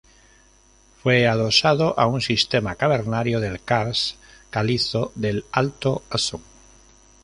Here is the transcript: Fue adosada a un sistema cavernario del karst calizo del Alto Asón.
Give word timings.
Fue 1.03 1.27
adosada 1.27 1.89
a 1.95 2.07
un 2.07 2.21
sistema 2.21 2.73
cavernario 2.75 3.39
del 3.39 3.61
karst 3.61 4.17
calizo 4.49 5.11
del 5.13 5.45
Alto 5.51 6.01
Asón. 6.09 6.41